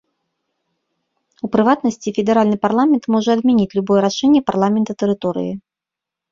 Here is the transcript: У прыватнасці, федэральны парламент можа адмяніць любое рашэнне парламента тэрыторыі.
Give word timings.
У 1.47 1.49
прыватнасці, 1.55 2.15
федэральны 2.17 2.57
парламент 2.65 3.03
можа 3.19 3.29
адмяніць 3.39 3.71
любое 3.77 4.01
рашэнне 4.09 4.45
парламента 4.51 4.91
тэрыторыі. 5.05 5.53